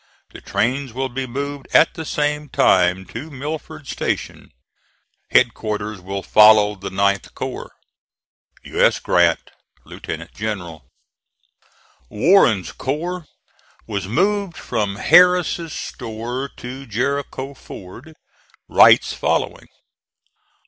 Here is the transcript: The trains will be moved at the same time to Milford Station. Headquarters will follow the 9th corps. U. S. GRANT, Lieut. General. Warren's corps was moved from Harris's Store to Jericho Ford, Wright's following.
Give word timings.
The 0.33 0.41
trains 0.41 0.93
will 0.93 1.09
be 1.09 1.27
moved 1.27 1.67
at 1.75 1.93
the 1.93 2.05
same 2.05 2.49
time 2.49 3.05
to 3.13 3.29
Milford 3.29 3.85
Station. 3.87 4.49
Headquarters 5.29 6.01
will 6.01 6.23
follow 6.23 6.73
the 6.73 6.89
9th 6.89 7.35
corps. 7.35 7.71
U. 8.63 8.83
S. 8.83 8.99
GRANT, 8.99 9.51
Lieut. 9.85 10.33
General. 10.33 10.83
Warren's 12.09 12.71
corps 12.71 13.27
was 13.85 14.07
moved 14.07 14.57
from 14.57 14.95
Harris's 14.95 15.73
Store 15.73 16.49
to 16.57 16.87
Jericho 16.87 17.53
Ford, 17.53 18.15
Wright's 18.67 19.13
following. 19.13 19.67